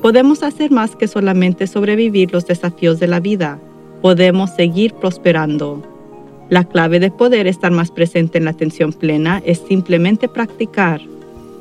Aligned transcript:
podemos 0.00 0.42
hacer 0.42 0.70
más 0.70 0.96
que 0.96 1.08
solamente 1.08 1.66
sobrevivir 1.66 2.32
los 2.32 2.46
desafíos 2.46 2.98
de 3.00 3.06
la 3.06 3.20
vida. 3.20 3.58
Podemos 4.02 4.50
seguir 4.50 4.94
prosperando. 4.94 5.82
La 6.48 6.64
clave 6.64 6.98
de 7.00 7.10
poder 7.10 7.46
estar 7.46 7.70
más 7.70 7.90
presente 7.90 8.38
en 8.38 8.44
la 8.44 8.50
atención 8.50 8.92
plena 8.92 9.42
es 9.44 9.58
simplemente 9.68 10.28
practicar. 10.28 11.00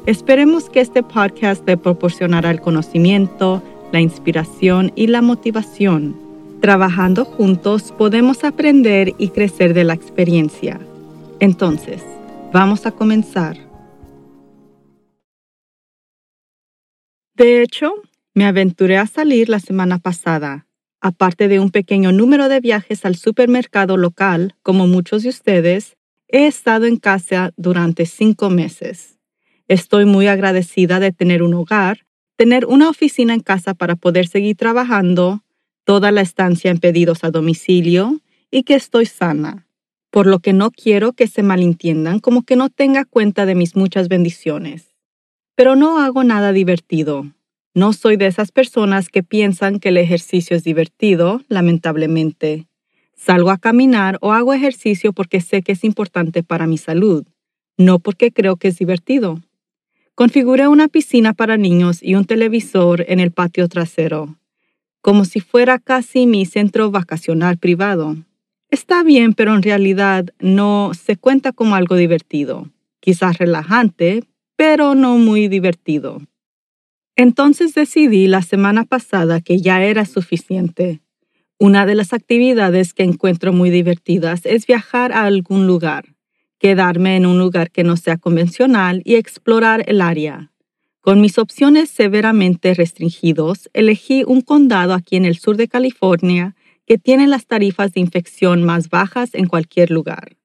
Esperemos 0.06 0.70
que 0.70 0.80
este 0.80 1.04
podcast 1.04 1.68
le 1.68 1.78
proporcionará 1.78 2.50
el 2.50 2.62
conocimiento, 2.62 3.62
la 3.92 4.00
inspiración 4.00 4.92
y 4.96 5.08
la 5.08 5.22
motivación. 5.22 6.16
Trabajando 6.62 7.26
juntos 7.26 7.94
podemos 7.98 8.44
aprender 8.44 9.14
y 9.18 9.30
crecer 9.30 9.74
de 9.74 9.84
la 9.84 9.94
experiencia. 9.94 10.80
Entonces, 11.40 12.02
vamos 12.52 12.86
a 12.86 12.92
comenzar. 12.92 13.58
De 17.36 17.62
hecho, 17.62 17.94
me 18.40 18.46
aventuré 18.46 18.98
a 18.98 19.06
salir 19.06 19.50
la 19.50 19.60
semana 19.60 20.00
pasada 20.00 20.66
Aparte 21.02 21.50
de 21.50 21.60
un 21.60 21.72
pequeño 21.72 22.14
número 22.14 22.48
de 22.48 22.62
viajes 22.62 23.04
al 23.04 23.18
supermercado 23.18 23.98
local, 23.98 24.56
como 24.64 24.88
muchos 24.88 25.24
de 25.24 25.30
ustedes, 25.30 25.98
he 26.30 26.48
estado 26.48 26.86
en 26.86 26.96
casa 26.96 27.52
durante 27.58 28.06
cinco 28.06 28.50
meses. 28.50 29.20
Estoy 29.68 30.06
muy 30.06 30.28
agradecida 30.28 31.02
de 31.02 31.12
tener 31.12 31.44
un 31.44 31.54
hogar, 31.54 32.06
tener 32.38 32.66
una 32.66 32.90
oficina 32.90 33.34
en 33.34 33.42
casa 33.42 33.74
para 33.74 33.98
poder 33.98 34.28
seguir 34.28 34.56
trabajando, 34.56 35.44
toda 35.84 36.10
la 36.12 36.22
estancia 36.22 36.72
en 36.72 36.80
pedidos 36.80 37.26
a 37.26 37.32
domicilio 37.32 38.22
y 38.52 38.64
que 38.64 38.76
estoy 38.76 39.06
sana, 39.06 39.68
por 40.12 40.28
lo 40.28 40.40
que 40.40 40.54
no 40.54 40.72
quiero 40.72 41.12
que 41.12 41.28
se 41.28 41.44
malentiendan 41.44 42.20
como 42.20 42.44
que 42.44 42.56
no 42.56 42.70
tenga 42.70 43.04
cuenta 43.04 43.46
de 43.46 43.56
mis 43.56 43.76
muchas 43.76 44.08
bendiciones. 44.08 44.96
Pero 45.56 45.76
no 45.76 46.00
hago 46.00 46.24
nada 46.24 46.54
divertido, 46.54 47.26
no 47.74 47.94
soy 47.94 48.18
de 48.18 48.28
esas 48.28 48.52
personas 48.52 49.10
que 49.10 49.24
piensan 49.24 49.80
que 49.80 49.90
el 49.90 49.98
ejercicio 49.98 50.58
es 50.58 50.64
divertido, 50.64 51.42
lamentablemente. 51.48 52.68
Salgo 53.16 53.52
a 53.52 53.58
caminar 53.58 54.18
o 54.22 54.32
hago 54.32 54.54
ejercicio 54.54 55.14
porque 55.14 55.42
sé 55.42 55.62
que 55.62 55.74
es 55.74 55.84
importante 55.84 56.42
para 56.42 56.68
mi 56.68 56.78
salud, 56.78 57.26
no 57.78 58.00
porque 58.00 58.32
creo 58.32 58.56
que 58.56 58.70
es 58.70 58.78
divertido. 58.78 59.42
Configuré 60.16 60.68
una 60.68 60.88
piscina 60.88 61.34
para 61.34 61.58
niños 61.58 62.00
y 62.02 62.16
un 62.16 62.26
televisor 62.26 63.06
en 63.08 63.20
el 63.20 63.32
patio 63.32 63.68
trasero, 63.68 64.36
como 65.02 65.24
si 65.26 65.40
fuera 65.40 65.80
casi 65.80 66.26
mi 66.26 66.46
centro 66.46 66.92
vacacional 66.92 67.58
privado. 67.58 68.18
Está 68.72 69.04
bien, 69.04 69.34
pero 69.34 69.56
en 69.56 69.64
realidad 69.64 70.26
no 70.40 70.92
se 70.94 71.16
cuenta 71.16 71.52
como 71.52 71.76
algo 71.76 71.96
divertido. 71.96 72.70
Quizás 73.00 73.38
relajante, 73.38 74.24
pero 74.56 74.94
no 74.94 75.18
muy 75.18 75.48
divertido. 75.48 76.22
Entonces 77.20 77.74
decidí 77.74 78.28
la 78.28 78.42
semana 78.42 78.86
pasada 78.86 79.42
que 79.42 79.60
ya 79.60 79.84
era 79.84 80.06
suficiente. 80.06 81.02
Una 81.58 81.86
de 81.86 81.94
las 81.94 82.14
actividades 82.14 82.94
que 82.94 83.04
encuentro 83.04 83.52
muy 83.52 83.70
divertidas 83.70 84.46
es 84.46 84.66
viajar 84.66 85.12
a 85.12 85.26
algún 85.26 85.68
lugar, 85.68 86.16
quedarme 86.60 87.18
en 87.18 87.26
un 87.26 87.38
lugar 87.38 87.72
que 87.72 87.84
no 87.84 87.98
sea 87.98 88.16
convencional 88.16 89.02
y 89.04 89.16
explorar 89.16 89.84
el 89.88 90.00
área. 90.00 90.54
Con 91.02 91.20
mis 91.20 91.38
opciones 91.38 91.90
severamente 91.90 92.74
restringidos, 92.74 93.70
elegí 93.74 94.24
un 94.26 94.40
condado 94.40 94.94
aquí 94.94 95.18
en 95.18 95.26
el 95.26 95.38
sur 95.38 95.58
de 95.58 95.68
California 95.68 96.56
que 96.88 96.98
tiene 96.98 97.28
las 97.28 97.48
tarifas 97.48 97.92
de 97.92 98.00
infección 98.00 98.64
más 98.64 98.88
bajas 98.88 99.32
en 99.34 99.48
cualquier 99.48 99.92
lugar. 99.92 100.38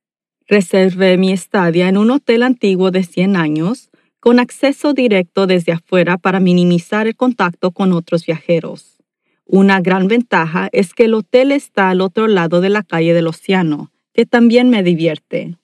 Reservé 0.49 1.19
mi 1.19 1.31
estadia 1.31 1.89
en 1.89 1.99
un 1.99 2.11
hotel 2.11 2.43
antiguo 2.43 2.91
de 2.91 3.05
100 3.05 3.37
años, 3.37 3.91
con 4.25 4.41
acceso 4.41 4.95
directo 4.95 5.47
desde 5.47 5.73
afuera 5.73 6.17
para 6.17 6.41
minimizar 6.41 7.07
el 7.07 7.15
contacto 7.15 7.73
con 7.73 7.93
otros 7.93 8.25
viajeros. 8.25 8.97
Una 9.45 9.83
gran 9.83 10.09
ventaja 10.09 10.71
es 10.73 10.95
que 10.95 11.05
el 11.05 11.13
hotel 11.13 11.53
está 11.53 11.91
al 11.91 12.01
otro 12.01 12.27
lado 12.27 12.63
de 12.63 12.71
la 12.71 12.83
calle 12.83 13.13
del 13.13 13.27
océano, 13.27 13.93
que 14.15 14.25
también 14.25 14.71
me 14.71 14.83
divierte. 14.83 15.59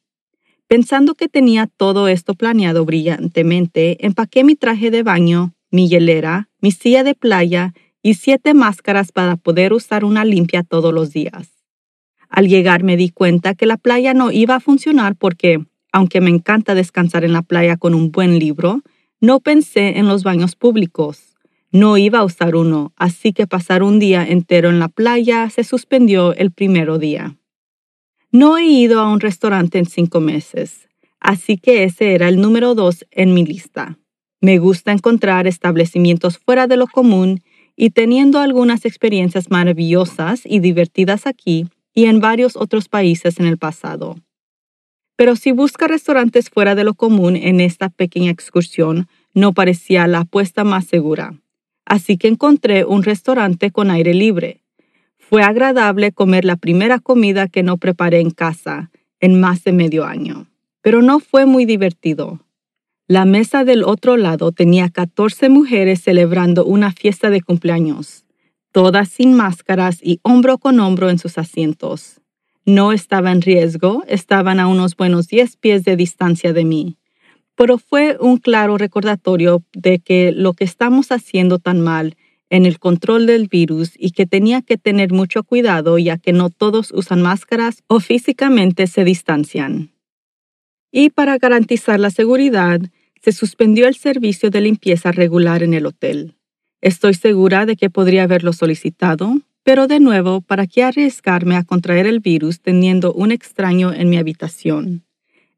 Pensando 0.66 1.14
que 1.14 1.26
tenía 1.26 1.68
todo 1.74 2.06
esto 2.06 2.34
planeado 2.34 2.84
brillantemente, 2.84 4.04
empaqué 4.04 4.44
mi 4.44 4.56
traje 4.56 4.90
de 4.90 5.04
baño, 5.04 5.54
mi 5.70 5.88
hielera, 5.88 6.50
mi 6.60 6.70
silla 6.70 7.02
de 7.02 7.14
playa 7.14 7.72
y 8.02 8.12
siete 8.12 8.52
máscaras 8.52 9.10
para 9.10 9.36
poder 9.36 9.72
usar 9.72 10.04
una 10.04 10.26
limpia 10.26 10.64
todos 10.64 10.92
los 10.92 11.14
días. 11.14 11.48
Al 12.28 12.46
llegar 12.46 12.82
me 12.82 12.98
di 12.98 13.08
cuenta 13.08 13.54
que 13.54 13.64
la 13.64 13.78
playa 13.78 14.12
no 14.12 14.30
iba 14.30 14.56
a 14.56 14.60
funcionar 14.60 15.16
porque, 15.16 15.64
aunque 15.92 16.20
me 16.20 16.30
encanta 16.30 16.74
descansar 16.74 17.24
en 17.24 17.32
la 17.32 17.42
playa 17.42 17.76
con 17.76 17.94
un 17.94 18.10
buen 18.10 18.38
libro, 18.38 18.82
no 19.20 19.40
pensé 19.40 19.98
en 19.98 20.08
los 20.08 20.22
baños 20.22 20.56
públicos. 20.56 21.36
No 21.72 21.96
iba 21.96 22.18
a 22.20 22.24
usar 22.24 22.56
uno, 22.56 22.92
así 22.96 23.32
que 23.32 23.46
pasar 23.46 23.82
un 23.82 23.98
día 23.98 24.26
entero 24.26 24.70
en 24.70 24.78
la 24.78 24.88
playa 24.88 25.48
se 25.50 25.62
suspendió 25.62 26.34
el 26.34 26.50
primero 26.50 26.98
día. 26.98 27.36
No 28.32 28.58
he 28.58 28.66
ido 28.66 29.00
a 29.00 29.10
un 29.12 29.20
restaurante 29.20 29.78
en 29.78 29.86
cinco 29.86 30.20
meses, 30.20 30.88
así 31.20 31.58
que 31.58 31.84
ese 31.84 32.14
era 32.14 32.28
el 32.28 32.40
número 32.40 32.74
dos 32.74 33.04
en 33.10 33.34
mi 33.34 33.44
lista. 33.44 33.98
Me 34.40 34.58
gusta 34.58 34.90
encontrar 34.90 35.46
establecimientos 35.46 36.38
fuera 36.38 36.66
de 36.66 36.76
lo 36.76 36.86
común 36.86 37.42
y 37.76 37.90
teniendo 37.90 38.38
algunas 38.38 38.84
experiencias 38.84 39.50
maravillosas 39.50 40.42
y 40.44 40.60
divertidas 40.60 41.26
aquí 41.26 41.66
y 41.94 42.06
en 42.06 42.20
varios 42.20 42.56
otros 42.56 42.88
países 42.88 43.38
en 43.38 43.46
el 43.46 43.58
pasado. 43.58 44.16
Pero 45.20 45.36
si 45.36 45.52
busca 45.52 45.86
restaurantes 45.86 46.48
fuera 46.48 46.74
de 46.74 46.82
lo 46.82 46.94
común 46.94 47.36
en 47.36 47.60
esta 47.60 47.90
pequeña 47.90 48.30
excursión, 48.30 49.06
no 49.34 49.52
parecía 49.52 50.06
la 50.06 50.20
apuesta 50.20 50.64
más 50.64 50.86
segura. 50.86 51.34
Así 51.84 52.16
que 52.16 52.26
encontré 52.26 52.86
un 52.86 53.02
restaurante 53.02 53.70
con 53.70 53.90
aire 53.90 54.14
libre. 54.14 54.62
Fue 55.18 55.42
agradable 55.42 56.12
comer 56.12 56.46
la 56.46 56.56
primera 56.56 57.00
comida 57.00 57.48
que 57.48 57.62
no 57.62 57.76
preparé 57.76 58.20
en 58.20 58.30
casa 58.30 58.90
en 59.20 59.38
más 59.38 59.62
de 59.62 59.72
medio 59.72 60.06
año, 60.06 60.46
pero 60.80 61.02
no 61.02 61.20
fue 61.20 61.44
muy 61.44 61.66
divertido. 61.66 62.40
La 63.06 63.26
mesa 63.26 63.62
del 63.62 63.84
otro 63.84 64.16
lado 64.16 64.52
tenía 64.52 64.88
14 64.88 65.50
mujeres 65.50 66.00
celebrando 66.00 66.64
una 66.64 66.92
fiesta 66.92 67.28
de 67.28 67.42
cumpleaños, 67.42 68.24
todas 68.72 69.10
sin 69.10 69.34
máscaras 69.34 69.98
y 70.02 70.18
hombro 70.22 70.56
con 70.56 70.80
hombro 70.80 71.10
en 71.10 71.18
sus 71.18 71.36
asientos. 71.36 72.19
No 72.66 72.92
estaba 72.92 73.32
en 73.32 73.42
riesgo, 73.42 74.04
estaban 74.06 74.60
a 74.60 74.66
unos 74.66 74.96
buenos 74.96 75.28
10 75.28 75.56
pies 75.56 75.84
de 75.84 75.96
distancia 75.96 76.52
de 76.52 76.64
mí. 76.64 76.96
Pero 77.56 77.78
fue 77.78 78.16
un 78.20 78.38
claro 78.38 78.78
recordatorio 78.78 79.62
de 79.72 79.98
que 79.98 80.32
lo 80.32 80.52
que 80.52 80.64
estamos 80.64 81.10
haciendo 81.12 81.58
tan 81.58 81.80
mal 81.80 82.16
en 82.50 82.66
el 82.66 82.78
control 82.78 83.26
del 83.26 83.48
virus 83.48 83.92
y 83.96 84.10
que 84.10 84.26
tenía 84.26 84.60
que 84.60 84.76
tener 84.76 85.12
mucho 85.12 85.44
cuidado 85.44 85.98
ya 85.98 86.18
que 86.18 86.32
no 86.32 86.50
todos 86.50 86.90
usan 86.92 87.22
máscaras 87.22 87.82
o 87.86 88.00
físicamente 88.00 88.86
se 88.86 89.04
distancian. 89.04 89.92
Y 90.92 91.10
para 91.10 91.38
garantizar 91.38 92.00
la 92.00 92.10
seguridad, 92.10 92.80
se 93.22 93.32
suspendió 93.32 93.86
el 93.86 93.94
servicio 93.94 94.50
de 94.50 94.60
limpieza 94.62 95.12
regular 95.12 95.62
en 95.62 95.74
el 95.74 95.86
hotel. 95.86 96.34
Estoy 96.80 97.14
segura 97.14 97.66
de 97.66 97.76
que 97.76 97.90
podría 97.90 98.24
haberlo 98.24 98.52
solicitado, 98.52 99.40
pero 99.62 99.86
de 99.86 100.00
nuevo, 100.00 100.40
¿para 100.40 100.66
qué 100.66 100.82
arriesgarme 100.82 101.56
a 101.56 101.64
contraer 101.64 102.06
el 102.06 102.20
virus 102.20 102.60
teniendo 102.60 103.12
un 103.12 103.30
extraño 103.30 103.92
en 103.92 104.08
mi 104.08 104.16
habitación? 104.16 105.04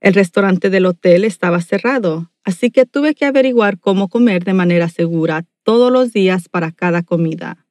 El 0.00 0.14
restaurante 0.14 0.70
del 0.70 0.86
hotel 0.86 1.24
estaba 1.24 1.60
cerrado, 1.60 2.30
así 2.42 2.70
que 2.70 2.86
tuve 2.86 3.14
que 3.14 3.24
averiguar 3.24 3.78
cómo 3.78 4.08
comer 4.08 4.44
de 4.44 4.54
manera 4.54 4.88
segura 4.88 5.44
todos 5.62 5.92
los 5.92 6.12
días 6.12 6.48
para 6.48 6.72
cada 6.72 7.02
comida. 7.02 7.64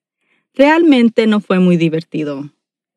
Realmente 0.54 1.28
no 1.28 1.42
fue 1.42 1.60
muy 1.60 1.76
divertido. 1.76 2.50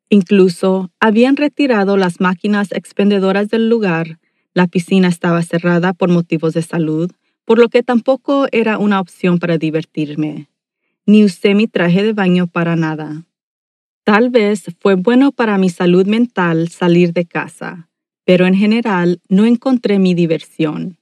Incluso 0.09 0.91
habían 0.99 1.35
retirado 1.35 1.97
las 1.97 2.21
máquinas 2.21 2.71
expendedoras 2.71 3.49
del 3.49 3.67
lugar, 3.67 4.19
la 4.53 4.67
piscina 4.67 5.09
estaba 5.09 5.41
cerrada 5.41 5.91
por 5.91 6.09
motivos 6.09 6.53
de 6.53 6.61
salud, 6.61 7.11
por 7.43 7.59
lo 7.59 7.67
que 7.67 7.83
tampoco 7.83 8.47
era 8.51 8.77
una 8.77 9.01
opción 9.01 9.39
para 9.39 9.57
divertirme 9.57 10.47
ni 11.05 11.23
usé 11.23 11.55
mi 11.55 11.67
traje 11.67 12.03
de 12.03 12.13
baño 12.13 12.47
para 12.47 12.75
nada. 12.75 13.25
Tal 14.03 14.29
vez 14.29 14.65
fue 14.79 14.95
bueno 14.95 15.31
para 15.31 15.57
mi 15.57 15.69
salud 15.69 16.05
mental 16.05 16.69
salir 16.69 17.13
de 17.13 17.25
casa, 17.25 17.89
pero 18.23 18.45
en 18.45 18.55
general 18.55 19.21
no 19.29 19.45
encontré 19.45 19.99
mi 19.99 20.13
diversión. 20.13 20.97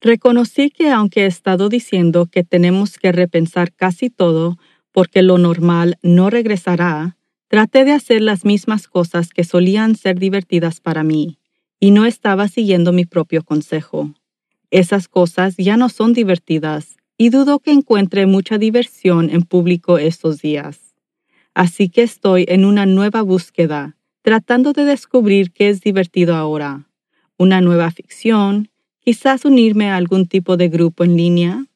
Reconocí 0.00 0.70
que 0.70 0.90
aunque 0.90 1.22
he 1.22 1.26
estado 1.26 1.68
diciendo 1.68 2.26
que 2.26 2.44
tenemos 2.44 2.98
que 2.98 3.12
repensar 3.12 3.72
casi 3.72 4.10
todo 4.10 4.58
porque 4.90 5.22
lo 5.22 5.38
normal 5.38 5.98
no 6.02 6.28
regresará, 6.28 7.16
Traté 7.52 7.84
de 7.84 7.92
hacer 7.92 8.22
las 8.22 8.46
mismas 8.46 8.88
cosas 8.88 9.28
que 9.28 9.44
solían 9.44 9.94
ser 9.94 10.18
divertidas 10.18 10.80
para 10.80 11.04
mí, 11.04 11.36
y 11.78 11.90
no 11.90 12.06
estaba 12.06 12.48
siguiendo 12.48 12.94
mi 12.94 13.04
propio 13.04 13.44
consejo. 13.44 14.14
Esas 14.70 15.06
cosas 15.06 15.58
ya 15.58 15.76
no 15.76 15.90
son 15.90 16.14
divertidas, 16.14 16.96
y 17.22 17.28
dudo 17.28 17.60
que 17.60 17.70
encuentre 17.70 18.26
mucha 18.26 18.58
diversión 18.58 19.30
en 19.30 19.42
público 19.42 19.96
estos 19.96 20.42
días. 20.42 20.96
Así 21.54 21.88
que 21.88 22.02
estoy 22.02 22.46
en 22.48 22.64
una 22.64 22.84
nueva 22.84 23.22
búsqueda, 23.22 23.96
tratando 24.22 24.72
de 24.72 24.84
descubrir 24.84 25.52
qué 25.52 25.68
es 25.68 25.82
divertido 25.82 26.34
ahora. 26.34 26.88
Una 27.38 27.60
nueva 27.60 27.92
ficción, 27.92 28.70
quizás 28.98 29.44
unirme 29.44 29.88
a 29.88 29.94
algún 29.98 30.26
tipo 30.26 30.56
de 30.56 30.68
grupo 30.68 31.04
en 31.04 31.16
línea, 31.16 31.66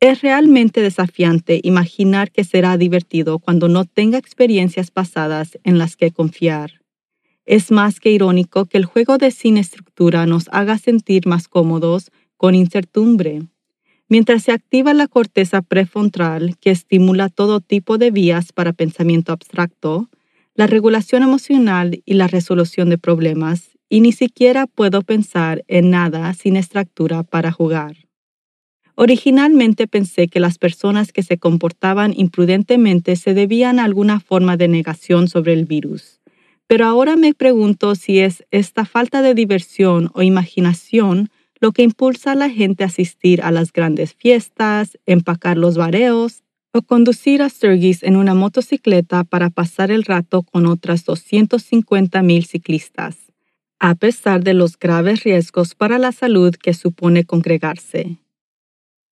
es 0.00 0.20
realmente 0.20 0.80
desafiante 0.80 1.60
imaginar 1.62 2.32
que 2.32 2.42
será 2.42 2.76
divertido 2.76 3.38
cuando 3.38 3.68
no 3.68 3.84
tenga 3.84 4.18
experiencias 4.18 4.90
pasadas 4.90 5.60
en 5.62 5.78
las 5.78 5.94
que 5.94 6.10
confiar. 6.10 6.82
Es 7.46 7.70
más 7.70 8.00
que 8.00 8.10
irónico 8.10 8.66
que 8.66 8.78
el 8.78 8.84
juego 8.84 9.16
de 9.16 9.30
sin 9.30 9.58
estructura 9.58 10.26
nos 10.26 10.48
haga 10.50 10.76
sentir 10.76 11.28
más 11.28 11.46
cómodos 11.46 12.10
con 12.36 12.56
incertidumbre. 12.56 13.42
Mientras 14.10 14.42
se 14.42 14.50
activa 14.50 14.92
la 14.92 15.06
corteza 15.06 15.62
prefrontal 15.62 16.56
que 16.58 16.72
estimula 16.72 17.28
todo 17.28 17.60
tipo 17.60 17.96
de 17.96 18.10
vías 18.10 18.52
para 18.52 18.72
pensamiento 18.72 19.30
abstracto, 19.30 20.10
la 20.56 20.66
regulación 20.66 21.22
emocional 21.22 22.02
y 22.04 22.14
la 22.14 22.26
resolución 22.26 22.90
de 22.90 22.98
problemas, 22.98 23.78
y 23.88 24.00
ni 24.00 24.10
siquiera 24.10 24.66
puedo 24.66 25.02
pensar 25.02 25.62
en 25.68 25.90
nada 25.90 26.34
sin 26.34 26.56
estructura 26.56 27.22
para 27.22 27.52
jugar. 27.52 28.08
Originalmente 28.96 29.86
pensé 29.86 30.26
que 30.26 30.40
las 30.40 30.58
personas 30.58 31.12
que 31.12 31.22
se 31.22 31.38
comportaban 31.38 32.12
imprudentemente 32.16 33.14
se 33.14 33.32
debían 33.32 33.78
a 33.78 33.84
alguna 33.84 34.18
forma 34.18 34.56
de 34.56 34.66
negación 34.66 35.28
sobre 35.28 35.52
el 35.52 35.66
virus, 35.66 36.20
pero 36.66 36.84
ahora 36.84 37.14
me 37.14 37.32
pregunto 37.32 37.94
si 37.94 38.18
es 38.18 38.44
esta 38.50 38.84
falta 38.84 39.22
de 39.22 39.34
diversión 39.34 40.10
o 40.14 40.22
imaginación 40.22 41.30
lo 41.60 41.72
que 41.72 41.82
impulsa 41.82 42.32
a 42.32 42.34
la 42.34 42.48
gente 42.48 42.84
a 42.84 42.86
asistir 42.86 43.42
a 43.42 43.50
las 43.50 43.72
grandes 43.72 44.14
fiestas, 44.14 44.98
empacar 45.06 45.58
los 45.58 45.76
bareos 45.76 46.42
o 46.72 46.82
conducir 46.82 47.42
a 47.42 47.48
Sturgis 47.48 48.02
en 48.02 48.16
una 48.16 48.34
motocicleta 48.34 49.24
para 49.24 49.50
pasar 49.50 49.90
el 49.90 50.04
rato 50.04 50.42
con 50.42 50.66
otras 50.66 51.04
250 51.04 52.22
mil 52.22 52.44
ciclistas, 52.46 53.16
a 53.78 53.94
pesar 53.94 54.42
de 54.42 54.54
los 54.54 54.78
graves 54.78 55.24
riesgos 55.24 55.74
para 55.74 55.98
la 55.98 56.12
salud 56.12 56.54
que 56.54 56.72
supone 56.72 57.24
congregarse. 57.24 58.18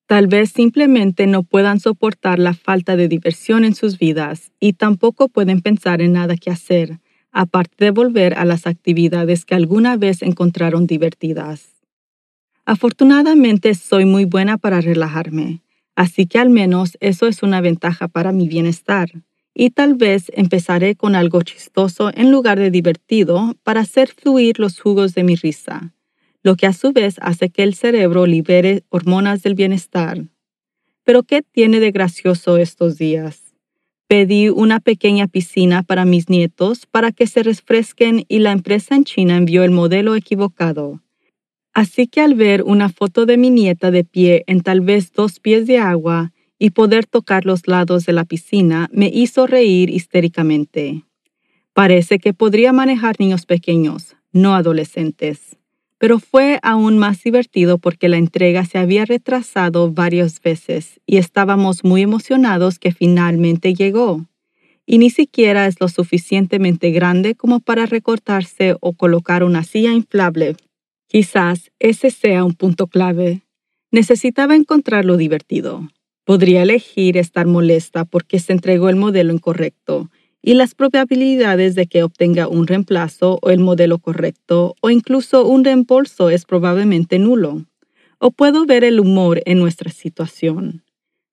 Tal 0.06 0.26
vez 0.26 0.50
simplemente 0.50 1.26
no 1.26 1.42
puedan 1.42 1.80
soportar 1.80 2.38
la 2.38 2.54
falta 2.54 2.96
de 2.96 3.08
diversión 3.08 3.64
en 3.64 3.74
sus 3.74 3.98
vidas 3.98 4.52
y 4.58 4.72
tampoco 4.72 5.28
pueden 5.28 5.60
pensar 5.60 6.00
en 6.00 6.14
nada 6.14 6.36
que 6.36 6.50
hacer, 6.50 6.98
aparte 7.30 7.84
de 7.84 7.90
volver 7.90 8.32
a 8.38 8.46
las 8.46 8.66
actividades 8.66 9.44
que 9.44 9.54
alguna 9.54 9.98
vez 9.98 10.22
encontraron 10.22 10.86
divertidas. 10.86 11.77
Afortunadamente 12.68 13.74
soy 13.74 14.04
muy 14.04 14.26
buena 14.26 14.58
para 14.58 14.82
relajarme, 14.82 15.62
así 15.96 16.26
que 16.26 16.38
al 16.38 16.50
menos 16.50 16.98
eso 17.00 17.26
es 17.26 17.42
una 17.42 17.60
ventaja 17.60 18.08
para 18.08 18.30
mi 18.32 18.46
bienestar. 18.46 19.08
Y 19.54 19.70
tal 19.70 19.94
vez 19.94 20.30
empezaré 20.34 20.94
con 20.94 21.14
algo 21.14 21.40
chistoso 21.42 22.10
en 22.14 22.30
lugar 22.30 22.58
de 22.58 22.70
divertido 22.70 23.56
para 23.62 23.80
hacer 23.80 24.08
fluir 24.08 24.60
los 24.60 24.78
jugos 24.78 25.14
de 25.14 25.24
mi 25.24 25.34
risa 25.34 25.94
lo 26.42 26.56
que 26.56 26.66
a 26.66 26.72
su 26.72 26.92
vez 26.92 27.16
hace 27.20 27.50
que 27.50 27.62
el 27.62 27.74
cerebro 27.74 28.26
libere 28.26 28.84
hormonas 28.88 29.42
del 29.42 29.54
bienestar. 29.54 30.28
Pero 31.04 31.22
¿qué 31.22 31.42
tiene 31.42 31.80
de 31.80 31.90
gracioso 31.90 32.56
estos 32.58 32.96
días? 32.96 33.54
Pedí 34.06 34.48
una 34.48 34.80
pequeña 34.80 35.26
piscina 35.26 35.82
para 35.82 36.04
mis 36.04 36.28
nietos 36.30 36.86
para 36.86 37.12
que 37.12 37.26
se 37.26 37.42
refresquen 37.42 38.24
y 38.28 38.38
la 38.38 38.52
empresa 38.52 38.94
en 38.94 39.04
China 39.04 39.36
envió 39.36 39.64
el 39.64 39.70
modelo 39.70 40.14
equivocado. 40.14 41.02
Así 41.78 42.08
que 42.08 42.20
al 42.20 42.34
ver 42.34 42.64
una 42.64 42.88
foto 42.88 43.24
de 43.24 43.36
mi 43.36 43.50
nieta 43.50 43.92
de 43.92 44.02
pie 44.02 44.42
en 44.48 44.62
tal 44.62 44.80
vez 44.80 45.12
dos 45.12 45.38
pies 45.38 45.68
de 45.68 45.78
agua 45.78 46.32
y 46.58 46.70
poder 46.70 47.06
tocar 47.06 47.46
los 47.46 47.68
lados 47.68 48.04
de 48.04 48.12
la 48.12 48.24
piscina, 48.24 48.88
me 48.92 49.06
hizo 49.14 49.46
reír 49.46 49.88
histéricamente. 49.88 51.04
Parece 51.74 52.18
que 52.18 52.34
podría 52.34 52.72
manejar 52.72 53.14
niños 53.20 53.46
pequeños, 53.46 54.16
no 54.32 54.56
adolescentes 54.56 55.56
pero 55.98 56.20
fue 56.20 56.60
aún 56.62 56.96
más 56.96 57.22
divertido 57.22 57.78
porque 57.78 58.08
la 58.08 58.16
entrega 58.16 58.64
se 58.64 58.78
había 58.78 59.04
retrasado 59.04 59.92
varias 59.92 60.40
veces 60.40 61.00
y 61.06 61.16
estábamos 61.16 61.84
muy 61.84 62.02
emocionados 62.02 62.78
que 62.78 62.92
finalmente 62.92 63.74
llegó. 63.74 64.24
Y 64.86 64.98
ni 64.98 65.10
siquiera 65.10 65.66
es 65.66 65.80
lo 65.80 65.88
suficientemente 65.88 66.92
grande 66.92 67.34
como 67.34 67.60
para 67.60 67.84
recortarse 67.84 68.76
o 68.80 68.94
colocar 68.94 69.44
una 69.44 69.64
silla 69.64 69.92
inflable. 69.92 70.56
Quizás 71.08 71.72
ese 71.78 72.10
sea 72.10 72.44
un 72.44 72.52
punto 72.54 72.86
clave. 72.86 73.40
Necesitaba 73.90 74.54
encontrarlo 74.54 75.16
divertido. 75.16 75.88
Podría 76.24 76.62
elegir 76.62 77.16
estar 77.16 77.46
molesta 77.46 78.04
porque 78.04 78.38
se 78.38 78.52
entregó 78.52 78.90
el 78.90 78.96
modelo 78.96 79.32
incorrecto 79.32 80.10
y 80.42 80.52
las 80.52 80.74
probabilidades 80.74 81.74
de 81.74 81.86
que 81.86 82.02
obtenga 82.02 82.46
un 82.46 82.66
reemplazo 82.66 83.38
o 83.40 83.48
el 83.48 83.60
modelo 83.60 83.98
correcto 83.98 84.76
o 84.82 84.90
incluso 84.90 85.46
un 85.46 85.64
reembolso 85.64 86.28
es 86.28 86.44
probablemente 86.44 87.18
nulo. 87.18 87.64
O 88.18 88.30
puedo 88.30 88.66
ver 88.66 88.84
el 88.84 89.00
humor 89.00 89.40
en 89.46 89.58
nuestra 89.58 89.90
situación. 89.90 90.84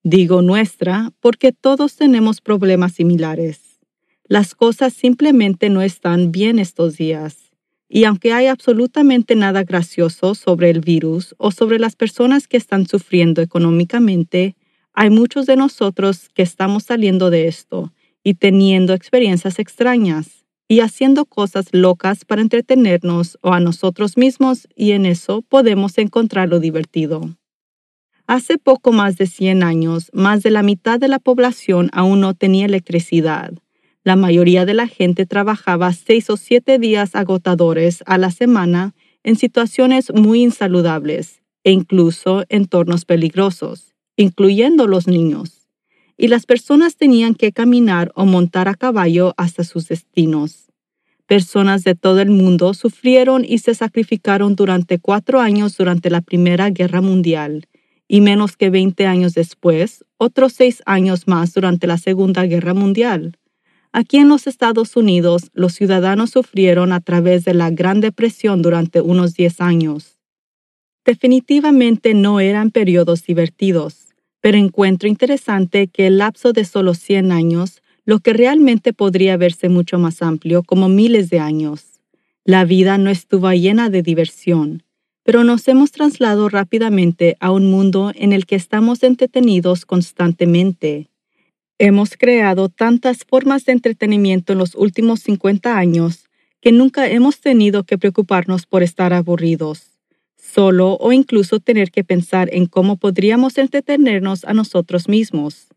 Digo 0.03 0.41
nuestra 0.41 1.11
porque 1.19 1.51
todos 1.51 1.97
tenemos 1.97 2.39
problemas 2.39 2.93
similares. 2.93 3.79
Las 4.23 4.55
cosas 4.55 4.93
simplemente 4.93 5.69
no 5.69 5.81
están 5.81 6.31
bien 6.31 6.59
estos 6.59 6.95
días. 6.95 7.44
Y 7.87 8.05
aunque 8.05 8.33
hay 8.33 8.47
absolutamente 8.47 9.35
nada 9.35 9.63
gracioso 9.63 10.35
sobre 10.35 10.69
el 10.69 10.81
virus 10.81 11.35
o 11.37 11.51
sobre 11.51 11.79
las 11.79 11.95
personas 11.95 12.47
que 12.47 12.57
están 12.57 12.87
sufriendo 12.87 13.41
económicamente, 13.41 14.55
hay 14.93 15.09
muchos 15.09 15.45
de 15.45 15.55
nosotros 15.55 16.29
que 16.33 16.41
estamos 16.41 16.83
saliendo 16.83 17.29
de 17.29 17.47
esto 17.47 17.93
y 18.23 18.35
teniendo 18.35 18.93
experiencias 18.93 19.59
extrañas 19.59 20.45
y 20.67 20.79
haciendo 20.79 21.25
cosas 21.25 21.67
locas 21.71 22.25
para 22.25 22.41
entretenernos 22.41 23.37
o 23.41 23.53
a 23.53 23.59
nosotros 23.59 24.17
mismos 24.17 24.67
y 24.75 24.91
en 24.91 25.05
eso 25.05 25.43
podemos 25.43 25.97
encontrar 25.97 26.49
lo 26.49 26.59
divertido. 26.59 27.37
Hace 28.25 28.57
poco 28.57 28.91
más 28.91 29.17
de 29.17 29.27
100 29.27 29.61
años, 29.61 30.09
más 30.11 30.41
de 30.41 30.49
la 30.49 30.63
mitad 30.63 30.99
de 30.99 31.07
la 31.07 31.19
población 31.19 31.91
aún 31.93 32.21
no 32.21 32.33
tenía 32.33 32.65
electricidad. 32.65 33.53
La 34.05 34.15
mayoría 34.15 34.65
de 34.65 34.75
la 34.75 34.87
gente 34.87 35.25
trabajaba 35.25 35.91
seis 35.91 36.29
o 36.29 36.37
siete 36.37 36.79
días 36.79 37.15
agotadores 37.15 38.03
a 38.05 38.17
la 38.17 38.31
semana 38.31 38.93
en 39.23 39.35
situaciones 39.35 40.13
muy 40.13 40.43
insaludables 40.43 41.41
e 41.63 41.71
incluso 41.71 42.45
entornos 42.47 43.03
peligrosos, 43.03 43.95
incluyendo 44.15 44.87
los 44.87 45.07
niños 45.07 45.65
y 46.17 46.27
las 46.27 46.45
personas 46.45 46.95
tenían 46.95 47.35
que 47.35 47.51
caminar 47.51 48.11
o 48.15 48.25
montar 48.25 48.67
a 48.67 48.75
caballo 48.75 49.33
hasta 49.37 49.63
sus 49.63 49.87
destinos. 49.87 50.71
Personas 51.25 51.83
de 51.83 51.95
todo 51.95 52.21
el 52.21 52.29
mundo 52.29 52.73
sufrieron 52.73 53.43
y 53.43 53.57
se 53.57 53.73
sacrificaron 53.73 54.55
durante 54.55 54.99
cuatro 54.99 55.39
años 55.39 55.75
durante 55.75 56.09
la 56.09 56.21
Primera 56.21 56.69
Guerra 56.69 57.01
Mundial 57.01 57.67
y 58.07 58.21
menos 58.21 58.55
que 58.55 58.69
20 58.69 59.07
años 59.07 59.33
después, 59.33 60.05
otros 60.17 60.53
seis 60.53 60.83
años 60.85 61.27
más 61.27 61.55
durante 61.55 61.87
la 61.87 61.97
Segunda 61.97 62.45
Guerra 62.45 62.75
Mundial. 62.75 63.39
Aquí 63.97 64.17
en 64.17 64.27
los 64.27 64.45
Estados 64.45 64.95
Unidos, 64.95 65.51
los 65.53 65.73
ciudadanos 65.73 66.31
sufrieron 66.31 66.91
a 66.91 66.99
través 66.99 67.45
de 67.45 67.53
la 67.53 67.69
Gran 67.69 68.01
Depresión 68.01 68.61
durante 68.61 68.99
unos 68.99 69.33
10 69.35 69.61
años. 69.61 70.19
Definitivamente 71.05 72.13
no 72.13 72.39
eran 72.39 72.71
periodos 72.71 73.23
divertidos 73.23 74.05
pero 74.45 74.59
encuentro 74.59 75.09
interesante 75.09 75.87
que 75.87 76.05
el 76.05 76.19
lapso 76.19 76.53
de 76.53 76.65
solo 76.65 76.93
100 76.93 77.31
años, 77.31 77.81
lo 78.05 78.19
que 78.19 78.31
realmente 78.31 78.93
podría 78.93 79.37
verse 79.37 79.69
mucho 79.69 79.97
más 79.97 80.21
amplio 80.21 80.61
como 80.61 80.87
miles 80.87 81.31
de 81.31 81.39
años. 81.39 81.99
La 82.43 82.63
vida 82.63 82.99
no 82.99 83.09
estuvo 83.09 83.51
llena 83.53 83.89
de 83.89 84.03
diversión, 84.03 84.83
pero 85.23 85.43
nos 85.43 85.67
hemos 85.67 85.91
trasladado 85.91 86.47
rápidamente 86.47 87.37
a 87.39 87.49
un 87.49 87.71
mundo 87.71 88.11
en 88.13 88.33
el 88.33 88.45
que 88.45 88.53
estamos 88.55 89.01
entretenidos 89.01 89.83
constantemente. 89.87 91.09
Hemos 91.77 92.15
creado 92.17 92.69
tantas 92.69 93.25
formas 93.25 93.65
de 93.65 93.73
entretenimiento 93.73 94.53
en 94.53 94.59
los 94.59 94.75
últimos 94.75 95.19
50 95.21 95.77
años 95.77 96.29
que 96.61 96.71
nunca 96.71 97.07
hemos 97.07 97.41
tenido 97.41 97.83
que 97.83 97.97
preocuparnos 97.97 98.65
por 98.65 98.81
estar 98.81 99.13
aburridos 99.13 99.95
solo 100.55 100.97
o 101.01 101.11
incluso 101.11 101.59
tener 101.59 101.91
que 101.91 102.05
pensar 102.05 102.49
en 102.53 102.65
cómo 102.65 102.95
podríamos 102.95 103.57
entretenernos 103.57 104.45
a 104.45 104.53
nosotros 104.53 105.09
mismos. 105.09 105.67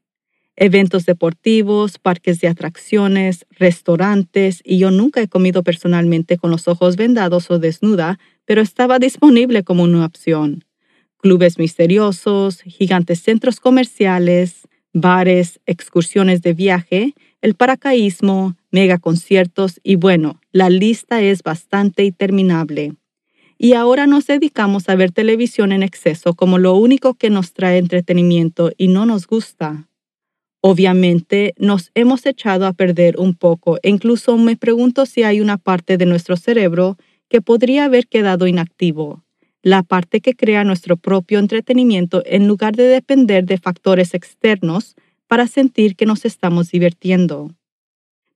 Eventos 0.54 1.04
deportivos, 1.04 1.98
parques 1.98 2.40
de 2.40 2.46
atracciones, 2.46 3.44
restaurantes, 3.50 4.60
y 4.64 4.78
yo 4.78 4.92
nunca 4.92 5.20
he 5.20 5.26
comido 5.26 5.64
personalmente 5.64 6.36
con 6.36 6.52
los 6.52 6.68
ojos 6.68 6.94
vendados 6.94 7.50
o 7.50 7.58
desnuda, 7.58 8.20
pero 8.44 8.60
estaba 8.60 9.00
disponible 9.00 9.64
como 9.64 9.82
una 9.82 10.04
opción. 10.04 10.64
Clubes 11.16 11.58
misteriosos, 11.58 12.62
gigantes 12.62 13.20
centros 13.20 13.58
comerciales, 13.58 14.67
bares, 14.92 15.60
excursiones 15.66 16.42
de 16.42 16.54
viaje, 16.54 17.14
el 17.40 17.54
paracaísmo, 17.54 18.56
megaconciertos 18.70 19.80
y 19.82 19.96
bueno, 19.96 20.40
la 20.52 20.70
lista 20.70 21.20
es 21.22 21.42
bastante 21.42 22.04
interminable. 22.04 22.94
Y 23.58 23.72
ahora 23.72 24.06
nos 24.06 24.26
dedicamos 24.26 24.88
a 24.88 24.94
ver 24.94 25.10
televisión 25.10 25.72
en 25.72 25.82
exceso 25.82 26.34
como 26.34 26.58
lo 26.58 26.74
único 26.74 27.14
que 27.14 27.30
nos 27.30 27.52
trae 27.52 27.78
entretenimiento 27.78 28.70
y 28.76 28.88
no 28.88 29.04
nos 29.04 29.26
gusta. 29.26 29.88
Obviamente 30.60 31.54
nos 31.58 31.90
hemos 31.94 32.26
echado 32.26 32.66
a 32.66 32.72
perder 32.72 33.18
un 33.18 33.34
poco 33.34 33.78
e 33.82 33.90
incluso 33.90 34.36
me 34.36 34.56
pregunto 34.56 35.06
si 35.06 35.22
hay 35.22 35.40
una 35.40 35.56
parte 35.56 35.96
de 35.96 36.06
nuestro 36.06 36.36
cerebro 36.36 36.96
que 37.28 37.40
podría 37.40 37.84
haber 37.84 38.06
quedado 38.06 38.46
inactivo, 38.46 39.24
la 39.62 39.82
parte 39.82 40.20
que 40.20 40.34
crea 40.34 40.64
nuestro 40.64 40.96
propio 40.96 41.38
entretenimiento 41.38 42.22
en 42.24 42.46
lugar 42.46 42.76
de 42.76 42.84
depender 42.84 43.44
de 43.44 43.58
factores 43.58 44.14
externos 44.14 44.94
para 45.26 45.46
sentir 45.46 45.96
que 45.96 46.06
nos 46.06 46.24
estamos 46.24 46.70
divirtiendo. 46.70 47.50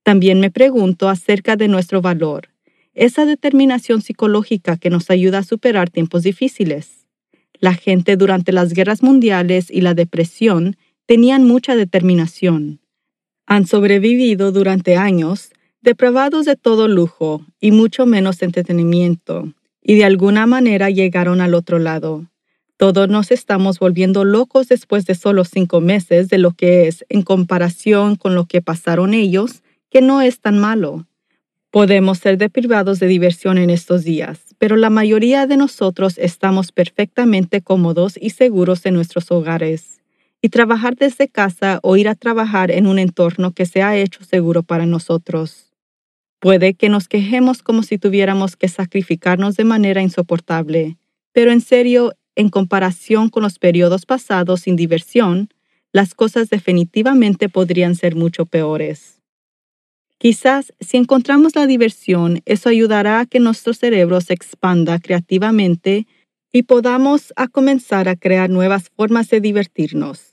También 0.03 0.41
me 0.41 0.51
pregunto 0.51 1.09
acerca 1.09 1.57
de 1.57 1.69
nuestro 1.69 2.03
valor, 2.03 2.49
esa 2.95 3.25
determinación 3.25 4.03
psicológica 4.03 4.77
que 4.77 4.91
nos 4.91 5.11
ayuda 5.11 5.39
a 5.39 5.45
superar 5.45 5.91
tiempos 5.91 6.25
difíciles. 6.25 7.07
La 7.59 7.75
gente 7.75 8.17
durante 8.17 8.53
las 8.53 8.73
guerras 8.73 9.03
mundiales 9.03 9.71
y 9.71 9.81
la 9.81 9.95
depresión 9.95 10.77
tenían 11.07 11.45
mucha 11.45 11.77
determinación. 11.77 12.81
Han 13.47 13.67
sobrevivido 13.67 14.53
durante 14.53 14.97
años, 14.97 15.51
depravados 15.81 16.45
de 16.45 16.57
todo 16.57 16.89
lujo 16.89 17.45
y 17.61 17.71
mucho 17.71 18.05
menos 18.07 18.43
entretenimiento, 18.43 19.53
y 19.83 19.97
de 19.97 20.05
alguna 20.05 20.47
manera 20.47 20.91
llegaron 20.91 21.41
al 21.41 21.55
otro 21.55 21.79
lado. 21.79 22.27
Todos 22.77 23.09
nos 23.09 23.31
estamos 23.31 23.79
volviendo 23.79 24.25
locos 24.25 24.69
después 24.69 25.07
de 25.07 25.15
solo 25.15 25.45
cinco 25.45 25.81
meses 25.81 26.29
de 26.29 26.39
lo 26.39 26.53
que 26.53 26.89
es 26.89 27.05
en 27.09 27.23
comparación 27.23 28.17
con 28.17 28.35
lo 28.35 28.47
que 28.47 28.63
pasaron 28.63 29.15
ellos, 29.15 29.63
que 29.91 30.01
no 30.01 30.21
es 30.21 30.41
tan 30.41 30.59
malo. 30.59 31.07
Podemos 31.71 32.19
ser 32.19 32.39
deprivados 32.39 32.99
de 32.99 33.07
diversión 33.07 33.57
en 33.57 33.71
estos 33.71 34.05
días, 34.05 34.41
pero 34.59 34.77
la 34.77 34.91
mayoría 34.91 35.47
de 35.47 35.57
nosotros 35.57 36.19
estamos 36.19 36.73
perfectamente 36.73 37.63
cómodos 37.63 38.19
y 38.21 38.31
seguros 38.31 38.85
en 38.85 38.95
nuestros 38.95 39.31
hogares 39.31 40.01
y 40.43 40.49
trabajar 40.49 40.97
desde 40.97 41.29
casa 41.29 41.79
o 41.83 41.97
ir 41.97 42.09
a 42.09 42.17
trabajar 42.17 42.71
en 42.71 42.87
un 42.87 42.99
entorno 42.99 43.53
que 43.53 43.65
se 43.65 43.83
ha 43.83 43.97
hecho 43.97 44.25
seguro 44.25 44.65
para 44.65 44.87
nosotros. 44.87 45.72
Puede 46.43 46.75
que 46.75 46.89
nos 46.89 47.07
quejemos 47.07 47.63
como 47.63 47.85
si 47.85 47.99
tuviéramos 47.99 48.57
que 48.57 48.67
sacrificarnos 48.67 49.55
de 49.55 49.63
manera 49.63 50.03
insoportable, 50.03 50.99
pero 51.31 51.53
en 51.53 51.61
serio, 51.61 52.15
en 52.35 52.49
comparación 52.49 53.29
con 53.29 53.45
los 53.45 53.61
periodos 53.61 54.07
pasados 54.07 54.63
sin 54.63 54.75
diversión, 54.75 55.51
las 55.93 56.15
cosas 56.15 56.51
definitivamente 56.51 57.49
podrían 57.49 57.95
ser 57.95 58.17
mucho 58.17 58.45
peores. 58.45 59.21
Quizás 60.19 60.73
si 60.81 60.97
encontramos 60.97 61.55
la 61.55 61.69
diversión, 61.69 62.41
eso 62.45 62.69
ayudará 62.69 63.21
a 63.21 63.27
que 63.27 63.39
nuestro 63.39 63.73
cerebro 63.73 64.21
se 64.21 64.35
expanda 64.35 64.99
creativamente 64.99 66.09
y 66.53 66.65
podamos 66.65 67.33
a 67.37 67.47
comenzar 67.47 68.09
a 68.09 68.17
crear 68.17 68.51
nuevas 68.51 68.91
formas 68.97 69.31
de 69.31 69.41
divertirnos. 69.41 70.32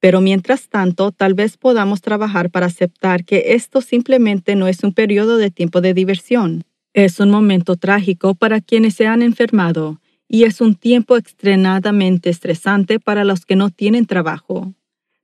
Pero 0.00 0.22
mientras 0.22 0.68
tanto, 0.68 1.12
tal 1.12 1.34
vez 1.34 1.58
podamos 1.58 2.00
trabajar 2.00 2.50
para 2.50 2.66
aceptar 2.66 3.24
que 3.24 3.52
esto 3.54 3.82
simplemente 3.82 4.56
no 4.56 4.66
es 4.66 4.82
un 4.82 4.94
periodo 4.94 5.36
de 5.36 5.50
tiempo 5.50 5.82
de 5.82 5.92
diversión. 5.92 6.64
Es 6.94 7.20
un 7.20 7.30
momento 7.30 7.76
trágico 7.76 8.34
para 8.34 8.60
quienes 8.60 8.94
se 8.94 9.06
han 9.06 9.22
enfermado 9.22 10.00
y 10.26 10.44
es 10.44 10.60
un 10.60 10.74
tiempo 10.74 11.16
extremadamente 11.16 12.30
estresante 12.30 12.98
para 12.98 13.24
los 13.24 13.44
que 13.44 13.56
no 13.56 13.70
tienen 13.70 14.06
trabajo. 14.06 14.74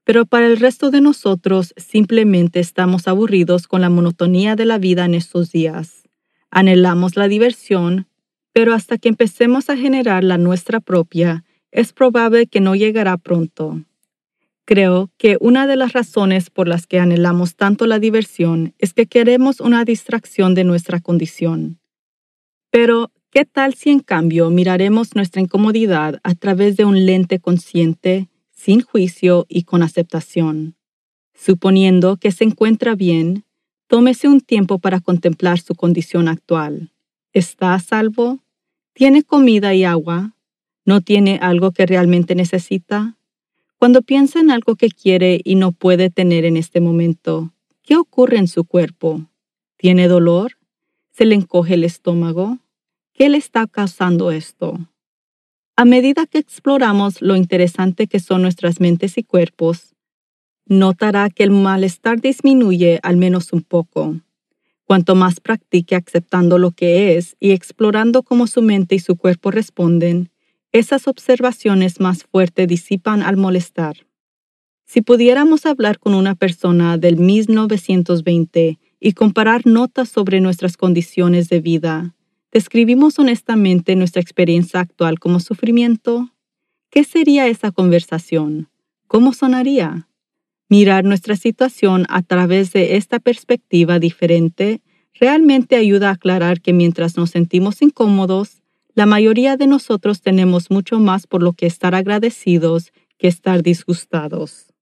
Pero 0.04 0.26
para 0.26 0.46
el 0.46 0.58
resto 0.58 0.90
de 0.90 1.00
nosotros 1.00 1.72
simplemente 1.76 2.60
estamos 2.60 3.08
aburridos 3.08 3.66
con 3.66 3.80
la 3.80 3.88
monotonía 3.88 4.56
de 4.56 4.66
la 4.66 4.78
vida 4.78 5.04
en 5.04 5.14
estos 5.14 5.52
días. 5.52 6.02
Anhelamos 6.50 7.16
la 7.16 7.28
diversión, 7.28 8.08
pero 8.52 8.74
hasta 8.74 8.98
que 8.98 9.08
empecemos 9.08 9.70
a 9.70 9.76
generar 9.76 10.22
la 10.22 10.38
nuestra 10.38 10.80
propia, 10.80 11.44
es 11.72 11.92
probable 11.92 12.46
que 12.46 12.60
no 12.60 12.74
llegará 12.74 13.16
pronto. 13.16 13.85
Creo 14.66 15.12
que 15.16 15.36
una 15.40 15.68
de 15.68 15.76
las 15.76 15.92
razones 15.92 16.50
por 16.50 16.66
las 16.66 16.88
que 16.88 16.98
anhelamos 16.98 17.54
tanto 17.54 17.86
la 17.86 18.00
diversión 18.00 18.74
es 18.78 18.92
que 18.94 19.06
queremos 19.06 19.60
una 19.60 19.84
distracción 19.84 20.56
de 20.56 20.64
nuestra 20.64 20.98
condición. 20.98 21.78
Pero, 22.70 23.12
¿qué 23.30 23.44
tal 23.44 23.74
si 23.74 23.90
en 23.90 24.00
cambio 24.00 24.50
miraremos 24.50 25.14
nuestra 25.14 25.40
incomodidad 25.40 26.18
a 26.24 26.34
través 26.34 26.76
de 26.76 26.84
un 26.84 27.06
lente 27.06 27.38
consciente, 27.38 28.28
sin 28.50 28.80
juicio 28.80 29.46
y 29.48 29.62
con 29.62 29.84
aceptación? 29.84 30.74
Suponiendo 31.32 32.16
que 32.16 32.32
se 32.32 32.42
encuentra 32.42 32.96
bien, 32.96 33.44
tómese 33.86 34.26
un 34.26 34.40
tiempo 34.40 34.80
para 34.80 34.98
contemplar 34.98 35.60
su 35.60 35.76
condición 35.76 36.26
actual. 36.26 36.90
¿Está 37.32 37.74
a 37.74 37.78
salvo? 37.78 38.40
¿Tiene 38.94 39.22
comida 39.22 39.74
y 39.74 39.84
agua? 39.84 40.34
¿No 40.84 41.02
tiene 41.02 41.38
algo 41.40 41.70
que 41.70 41.86
realmente 41.86 42.34
necesita? 42.34 43.16
Cuando 43.78 44.00
piensa 44.00 44.40
en 44.40 44.50
algo 44.50 44.76
que 44.76 44.88
quiere 44.88 45.40
y 45.44 45.54
no 45.54 45.72
puede 45.72 46.08
tener 46.08 46.46
en 46.46 46.56
este 46.56 46.80
momento, 46.80 47.52
¿qué 47.82 47.96
ocurre 47.96 48.38
en 48.38 48.48
su 48.48 48.64
cuerpo? 48.64 49.28
¿Tiene 49.76 50.08
dolor? 50.08 50.52
¿Se 51.10 51.26
le 51.26 51.34
encoge 51.34 51.74
el 51.74 51.84
estómago? 51.84 52.58
¿Qué 53.12 53.28
le 53.28 53.36
está 53.36 53.66
causando 53.66 54.30
esto? 54.30 54.78
A 55.76 55.84
medida 55.84 56.26
que 56.26 56.38
exploramos 56.38 57.20
lo 57.20 57.36
interesante 57.36 58.06
que 58.06 58.18
son 58.18 58.40
nuestras 58.40 58.80
mentes 58.80 59.18
y 59.18 59.22
cuerpos, 59.22 59.94
notará 60.64 61.28
que 61.28 61.42
el 61.42 61.50
malestar 61.50 62.18
disminuye 62.18 62.98
al 63.02 63.18
menos 63.18 63.52
un 63.52 63.60
poco. 63.60 64.16
Cuanto 64.84 65.14
más 65.14 65.38
practique 65.40 65.96
aceptando 65.96 66.58
lo 66.58 66.70
que 66.70 67.18
es 67.18 67.36
y 67.40 67.50
explorando 67.50 68.22
cómo 68.22 68.46
su 68.46 68.62
mente 68.62 68.94
y 68.94 69.00
su 69.00 69.16
cuerpo 69.16 69.50
responden, 69.50 70.30
esas 70.72 71.08
observaciones 71.08 72.00
más 72.00 72.24
fuertes 72.24 72.68
disipan 72.68 73.22
al 73.22 73.36
molestar. 73.36 74.06
Si 74.84 75.02
pudiéramos 75.02 75.66
hablar 75.66 75.98
con 75.98 76.14
una 76.14 76.34
persona 76.34 76.96
del 76.96 77.16
1920 77.16 78.78
y 79.00 79.12
comparar 79.12 79.66
notas 79.66 80.08
sobre 80.08 80.40
nuestras 80.40 80.76
condiciones 80.76 81.48
de 81.48 81.60
vida, 81.60 82.14
¿describimos 82.52 83.18
honestamente 83.18 83.96
nuestra 83.96 84.22
experiencia 84.22 84.80
actual 84.80 85.18
como 85.18 85.40
sufrimiento? 85.40 86.30
¿Qué 86.90 87.02
sería 87.02 87.48
esa 87.48 87.72
conversación? 87.72 88.68
¿Cómo 89.08 89.32
sonaría? 89.32 90.08
Mirar 90.68 91.04
nuestra 91.04 91.36
situación 91.36 92.06
a 92.08 92.22
través 92.22 92.72
de 92.72 92.96
esta 92.96 93.18
perspectiva 93.18 93.98
diferente 93.98 94.82
realmente 95.14 95.76
ayuda 95.76 96.10
a 96.10 96.12
aclarar 96.12 96.60
que 96.60 96.72
mientras 96.72 97.16
nos 97.16 97.30
sentimos 97.30 97.82
incómodos, 97.82 98.62
la 98.96 99.04
mayoría 99.04 99.58
de 99.58 99.66
nosotros 99.66 100.22
tenemos 100.22 100.70
mucho 100.70 100.98
más 100.98 101.26
por 101.26 101.42
lo 101.42 101.52
que 101.52 101.66
estar 101.66 101.94
agradecidos 101.94 102.92
que 103.18 103.28
estar 103.28 103.62
disgustados. 103.62 104.72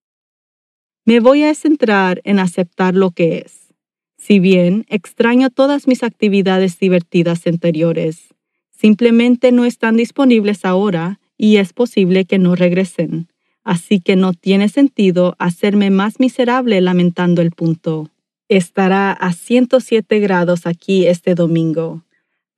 Me 1.04 1.18
voy 1.18 1.42
a 1.42 1.52
centrar 1.54 2.20
en 2.22 2.38
aceptar 2.38 2.94
lo 2.94 3.10
que 3.10 3.38
es. 3.38 3.74
Si 4.16 4.38
bien 4.38 4.86
extraño 4.88 5.50
todas 5.50 5.88
mis 5.88 6.04
actividades 6.04 6.78
divertidas 6.78 7.44
anteriores, 7.48 8.28
simplemente 8.70 9.50
no 9.50 9.64
están 9.64 9.96
disponibles 9.96 10.64
ahora 10.64 11.18
y 11.36 11.56
es 11.56 11.72
posible 11.72 12.24
que 12.24 12.38
no 12.38 12.54
regresen. 12.54 13.26
Así 13.64 13.98
que 13.98 14.14
no 14.14 14.32
tiene 14.32 14.68
sentido 14.68 15.34
hacerme 15.40 15.90
más 15.90 16.20
miserable 16.20 16.80
lamentando 16.80 17.42
el 17.42 17.50
punto. 17.50 18.10
Estará 18.48 19.10
a 19.10 19.32
107 19.32 20.20
grados 20.20 20.68
aquí 20.68 21.06
este 21.06 21.34
domingo 21.34 22.04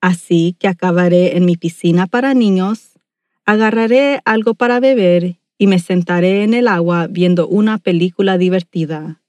Así 0.06 0.54
que 0.60 0.68
acabaré 0.68 1.36
en 1.36 1.44
mi 1.44 1.56
piscina 1.56 2.06
para 2.06 2.32
niños, 2.32 2.92
agarraré 3.44 4.20
algo 4.24 4.54
para 4.54 4.78
beber 4.78 5.40
y 5.58 5.66
me 5.66 5.80
sentaré 5.80 6.44
en 6.44 6.54
el 6.54 6.68
agua 6.68 7.08
viendo 7.08 7.48
una 7.48 7.78
película 7.78 8.38
divertida. 8.38 9.20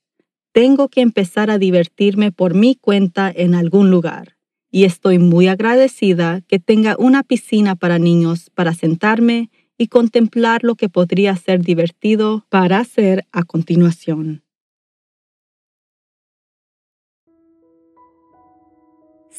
Tengo 0.51 0.87
que 0.87 1.01
empezar 1.01 1.49
a 1.49 1.57
divertirme 1.57 2.31
por 2.31 2.53
mi 2.53 2.75
cuenta 2.75 3.33
en 3.35 3.55
algún 3.55 3.89
lugar 3.89 4.37
y 4.69 4.83
estoy 4.83 5.17
muy 5.17 5.47
agradecida 5.47 6.41
que 6.41 6.59
tenga 6.59 6.95
una 6.99 7.23
piscina 7.23 7.75
para 7.75 7.97
niños 7.97 8.51
para 8.53 8.75
sentarme 8.75 9.49
y 9.79 9.87
contemplar 9.87 10.63
lo 10.63 10.75
que 10.75 10.89
podría 10.89 11.35
ser 11.37 11.63
divertido 11.63 12.45
para 12.49 12.77
hacer 12.77 13.25
a 13.31 13.41
continuación. 13.45 14.43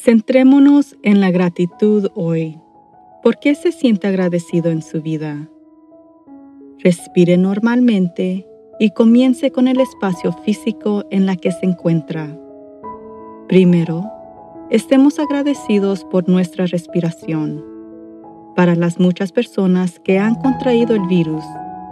Centrémonos 0.01 0.95
en 1.03 1.19
la 1.19 1.29
gratitud 1.29 2.09
hoy. 2.15 2.57
¿Por 3.21 3.37
qué 3.37 3.53
se 3.53 3.73
siente 3.73 4.07
agradecido 4.07 4.71
en 4.71 4.81
su 4.81 5.01
vida? 5.01 5.49
Respire 6.77 7.35
normalmente 7.35 8.47
y 8.79 8.91
comience 8.91 9.51
con 9.51 9.67
el 9.67 9.81
espacio 9.81 10.31
físico 10.31 11.03
en 11.11 11.25
la 11.25 11.35
que 11.35 11.51
se 11.51 11.65
encuentra. 11.65 12.33
Primero, 13.49 14.09
estemos 14.69 15.19
agradecidos 15.19 16.05
por 16.05 16.29
nuestra 16.29 16.65
respiración. 16.65 17.61
Para 18.55 18.75
las 18.75 19.01
muchas 19.01 19.33
personas 19.33 19.99
que 19.99 20.17
han 20.17 20.35
contraído 20.35 20.95
el 20.95 21.05
virus, 21.07 21.43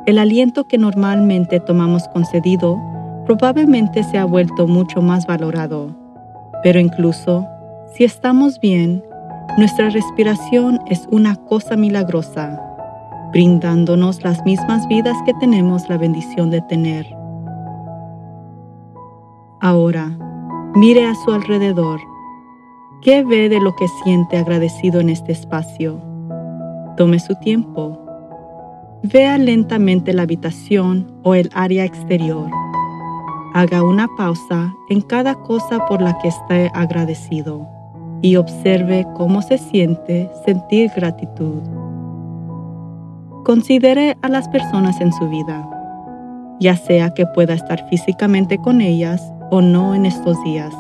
el 0.06 0.18
aliento 0.18 0.66
que 0.70 0.78
normalmente 0.78 1.60
tomamos 1.60 2.08
concedido 2.08 2.82
probablemente 3.26 4.06
se 4.06 4.18
ha 4.18 4.24
vuelto 4.24 4.66
mucho 4.66 5.02
más 5.02 5.28
valorado. 5.28 5.94
Pero 6.64 6.80
incluso 6.80 7.46
si 7.98 8.04
estamos 8.04 8.60
bien, 8.60 9.04
nuestra 9.58 9.90
respiración 9.90 10.80
es 10.86 11.08
una 11.10 11.36
cosa 11.36 11.76
milagrosa, 11.76 12.62
brindándonos 13.32 14.24
las 14.24 14.46
mismas 14.46 14.88
vidas 14.88 15.18
que 15.26 15.34
tenemos 15.40 15.90
la 15.90 15.98
bendición 15.98 16.52
de 16.52 16.62
tener. 16.62 17.08
Ahora, 19.62 20.16
mire 20.76 21.08
a 21.08 21.16
su 21.16 21.32
alrededor. 21.32 22.00
¿Qué 23.02 23.24
ve 23.24 23.50
de 23.50 23.60
lo 23.60 23.76
que 23.76 23.88
siente 24.04 24.38
agradecido 24.38 25.00
en 25.00 25.10
este 25.10 25.32
espacio? 25.32 26.00
Tome 26.98 27.18
su 27.18 27.34
tiempo. 27.40 28.00
Vea 29.02 29.40
lentamente 29.40 30.14
la 30.14 30.22
habitación 30.22 31.20
o 31.24 31.34
el 31.34 31.50
área 31.56 31.84
exterior. 31.84 32.52
Haga 33.56 33.82
una 33.82 34.08
pausa 34.18 34.72
en 34.90 35.02
cada 35.02 35.34
cosa 35.34 35.84
por 35.88 36.00
la 36.00 36.16
que 36.20 36.28
esté 36.28 36.70
agradecido 36.76 37.77
y 38.22 38.36
observe 38.36 39.06
cómo 39.16 39.42
se 39.42 39.58
siente 39.58 40.30
sentir 40.46 40.92
gratitud. 40.96 41.62
Considere 43.44 44.18
a 44.22 44.30
las 44.30 44.48
personas 44.50 45.00
en 45.00 45.14
su 45.14 45.30
vida, 45.30 45.68
ya 46.60 46.76
sea 46.76 47.14
que 47.14 47.26
pueda 47.28 47.54
estar 47.54 47.88
físicamente 47.90 48.58
con 48.58 48.82
ellas 48.82 49.22
o 49.52 49.62
no 49.62 49.96
en 49.96 50.06
estos 50.06 50.42
días. 50.44 50.74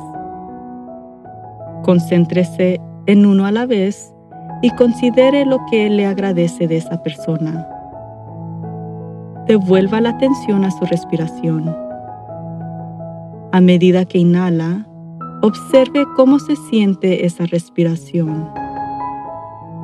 Concéntrese 1.84 2.82
en 3.06 3.25
uno 3.25 3.46
a 3.46 3.51
la 3.51 3.65
vez 3.65 4.13
y 4.62 4.70
considere 4.72 5.46
lo 5.46 5.60
que 5.70 5.89
le 5.89 6.06
agradece 6.06 6.67
de 6.67 6.77
esa 6.77 7.01
persona. 7.03 7.67
Devuelva 9.48 10.01
la 10.01 10.10
atención 10.10 10.65
a 10.65 10.72
su 10.72 10.86
respiración. 10.86 11.74
A 13.53 13.62
medida 13.62 14.03
que 14.03 14.17
inhala, 14.17 14.87
Observe 15.47 16.05
cómo 16.17 16.39
se 16.39 16.57
siente 16.57 17.25
esa 17.25 17.45
respiración, 17.45 18.49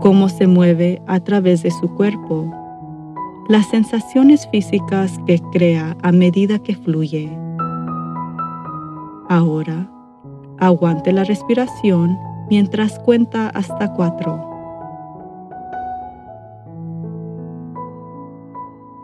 cómo 0.02 0.28
se 0.28 0.46
mueve 0.46 1.02
a 1.08 1.22
través 1.22 1.64
de 1.64 1.72
su 1.72 1.88
cuerpo, 1.96 2.52
las 3.48 3.68
sensaciones 3.68 4.46
físicas 4.52 5.18
que 5.26 5.40
crea 5.54 5.96
a 6.02 6.12
medida 6.12 6.60
que 6.60 6.76
fluye. 6.76 7.32
Ahora, 9.30 9.90
aguante 10.60 11.14
la 11.14 11.24
respiración 11.24 12.20
mientras 12.50 13.00
cuenta 13.00 13.48
hasta 13.48 13.94
cuatro. 13.94 14.46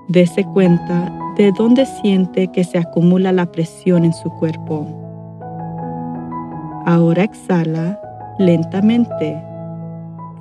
Dese 0.10 0.44
cuenta 0.44 1.10
de 1.38 1.54
dónde 1.54 1.86
siente 1.86 2.50
que 2.52 2.66
se 2.66 2.80
acumula 2.80 3.32
la 3.32 3.50
presión 3.50 4.04
en 4.04 4.12
su 4.12 4.30
cuerpo. 4.32 5.09
Ahora 6.90 7.24
exhala 7.24 8.02
lentamente, 8.40 9.40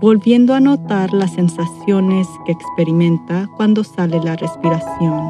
volviendo 0.00 0.54
a 0.54 0.60
notar 0.60 1.12
las 1.12 1.32
sensaciones 1.32 2.26
que 2.46 2.52
experimenta 2.52 3.46
cuando 3.58 3.84
sale 3.84 4.18
la 4.18 4.34
respiración. 4.34 5.28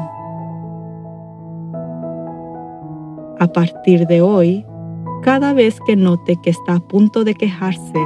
A 3.37 3.49
partir 3.53 4.07
de 4.07 4.21
hoy, 4.21 4.65
cada 5.21 5.51
vez 5.51 5.81
que 5.85 5.97
note 5.97 6.37
que 6.37 6.51
está 6.51 6.75
a 6.75 6.79
punto 6.79 7.25
de 7.25 7.33
quejarse 7.35 7.99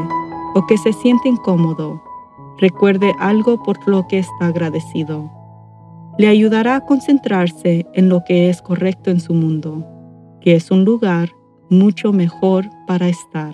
o 0.56 0.66
que 0.66 0.80
se 0.80 0.92
siente 0.92 1.30
incómodo, 1.30 2.02
recuerde 2.58 3.14
algo 3.20 3.62
por 3.62 3.88
lo 3.88 4.08
que 4.08 4.18
está 4.18 4.48
agradecido. 4.48 5.30
Le 6.18 6.30
ayudará 6.30 6.78
a 6.78 6.86
concentrarse 6.88 7.86
en 7.94 8.10
lo 8.10 8.24
que 8.24 8.50
es 8.50 8.64
correcto 8.64 9.12
en 9.12 9.20
su 9.20 9.36
mundo, 9.36 9.86
que 10.42 10.56
es 10.56 10.72
un 10.72 10.84
lugar 10.84 11.30
mucho 11.74 12.14
mejor 12.14 12.70
para 12.88 13.10
estar. 13.10 13.54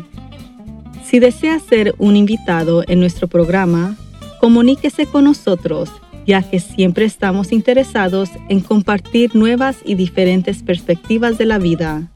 Si 1.05 1.19
desea 1.19 1.59
ser 1.59 1.93
un 1.99 2.15
invitado 2.15 2.83
en 2.87 2.99
nuestro 2.99 3.27
programa, 3.27 3.95
comuníquese 4.39 5.05
con 5.05 5.25
nosotros, 5.25 5.91
ya 6.25 6.41
que 6.41 6.59
siempre 6.59 7.05
estamos 7.05 7.51
interesados 7.51 8.31
en 8.49 8.59
compartir 8.59 9.35
nuevas 9.35 9.77
y 9.85 9.93
diferentes 9.93 10.63
perspectivas 10.63 11.37
de 11.37 11.45
la 11.45 11.59
vida. 11.59 12.09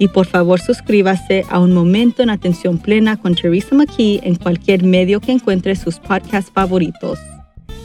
Y 0.00 0.08
por 0.08 0.26
favor 0.26 0.60
suscríbase 0.60 1.44
a 1.48 1.60
Un 1.60 1.72
Momento 1.72 2.24
en 2.24 2.30
Atención 2.30 2.78
Plena 2.78 3.18
con 3.18 3.36
Teresa 3.36 3.76
McKee 3.76 4.18
en 4.24 4.34
cualquier 4.34 4.82
medio 4.82 5.20
que 5.20 5.30
encuentre 5.30 5.76
sus 5.76 6.00
podcasts 6.00 6.50
favoritos. 6.52 7.20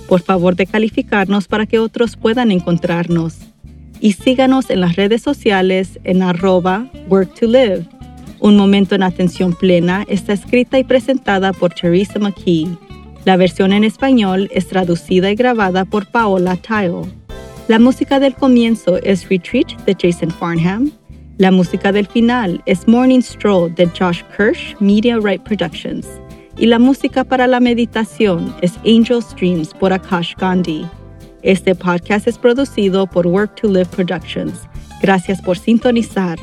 Por 0.09 0.21
favor 0.21 0.57
de 0.57 0.65
calificarnos 0.65 1.47
para 1.47 1.65
que 1.65 1.79
otros 1.79 2.17
puedan 2.17 2.51
encontrarnos. 2.51 3.37
Y 4.01 4.13
síganos 4.13 4.69
en 4.69 4.81
las 4.81 4.97
redes 4.97 5.21
sociales 5.21 5.99
en 6.03 6.21
arroba 6.21 6.91
work 7.07 7.33
to 7.35 7.47
live. 7.47 7.85
Un 8.41 8.57
Momento 8.57 8.95
en 8.95 9.03
Atención 9.03 9.53
Plena 9.53 10.05
está 10.09 10.33
escrita 10.33 10.77
y 10.77 10.83
presentada 10.83 11.53
por 11.53 11.73
Teresa 11.73 12.19
McKee. 12.19 12.67
La 13.23 13.37
versión 13.37 13.71
en 13.71 13.85
español 13.85 14.49
es 14.53 14.67
traducida 14.67 15.31
y 15.31 15.35
grabada 15.35 15.85
por 15.85 16.07
Paola 16.07 16.57
Tile. 16.57 17.03
La 17.69 17.79
música 17.79 18.19
del 18.19 18.33
comienzo 18.33 18.97
es 18.97 19.29
Retreat 19.29 19.79
de 19.85 19.95
Jason 19.97 20.31
Farnham 20.31 20.91
la 21.39 21.51
música 21.51 21.93
del 21.93 22.05
final 22.05 22.61
es 22.65 22.85
Morning 22.85 23.21
Stroll 23.21 23.73
de 23.73 23.87
Josh 23.97 24.23
Kirsch, 24.35 24.75
Media 24.81 25.17
Right 25.17 25.41
Productions. 25.41 26.05
Y 26.59 26.65
la 26.65 26.77
música 26.77 27.23
para 27.23 27.47
la 27.47 27.61
meditación 27.61 28.53
es 28.61 28.75
Angel 28.79 29.23
Streams 29.23 29.73
por 29.73 29.93
Akash 29.93 30.35
Gandhi. 30.35 30.85
Este 31.41 31.73
podcast 31.73 32.27
es 32.27 32.37
producido 32.37 33.07
por 33.07 33.25
Work 33.25 33.61
to 33.61 33.69
Live 33.69 33.85
Productions. 33.85 34.67
Gracias 35.01 35.41
por 35.41 35.57
sintonizar. 35.57 36.37